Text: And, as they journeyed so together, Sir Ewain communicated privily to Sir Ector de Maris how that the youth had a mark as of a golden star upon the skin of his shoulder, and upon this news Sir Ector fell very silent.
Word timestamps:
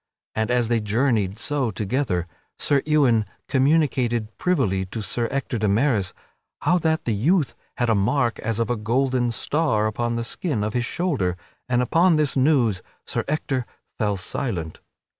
And, 0.33 0.49
as 0.49 0.67
they 0.67 0.79
journeyed 0.79 1.37
so 1.37 1.69
together, 1.69 2.25
Sir 2.57 2.81
Ewain 2.87 3.23
communicated 3.47 4.35
privily 4.39 4.83
to 4.87 4.99
Sir 4.99 5.27
Ector 5.29 5.59
de 5.59 5.67
Maris 5.67 6.11
how 6.61 6.79
that 6.79 7.05
the 7.05 7.13
youth 7.13 7.53
had 7.77 7.87
a 7.87 7.93
mark 7.93 8.39
as 8.39 8.57
of 8.59 8.71
a 8.71 8.75
golden 8.75 9.29
star 9.29 9.85
upon 9.85 10.15
the 10.15 10.23
skin 10.23 10.63
of 10.63 10.73
his 10.73 10.85
shoulder, 10.85 11.37
and 11.69 11.83
upon 11.83 12.15
this 12.15 12.35
news 12.35 12.81
Sir 13.05 13.23
Ector 13.27 13.63
fell 13.99 14.15
very 14.15 14.17
silent. 14.23 14.79